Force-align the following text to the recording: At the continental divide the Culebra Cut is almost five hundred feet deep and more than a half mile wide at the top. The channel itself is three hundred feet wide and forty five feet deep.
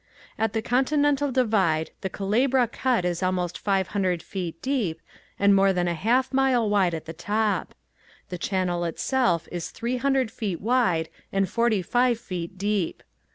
At 0.39 0.53
the 0.53 0.63
continental 0.63 1.31
divide 1.31 1.91
the 2.01 2.09
Culebra 2.09 2.67
Cut 2.67 3.05
is 3.05 3.21
almost 3.21 3.59
five 3.59 3.89
hundred 3.89 4.23
feet 4.23 4.59
deep 4.59 4.99
and 5.37 5.53
more 5.53 5.73
than 5.73 5.87
a 5.87 5.93
half 5.93 6.33
mile 6.33 6.67
wide 6.67 6.95
at 6.95 7.05
the 7.05 7.13
top. 7.13 7.75
The 8.29 8.39
channel 8.39 8.83
itself 8.83 9.47
is 9.51 9.69
three 9.69 9.97
hundred 9.97 10.31
feet 10.31 10.59
wide 10.59 11.07
and 11.31 11.47
forty 11.47 11.83
five 11.83 12.17
feet 12.17 12.57
deep. 12.57 13.03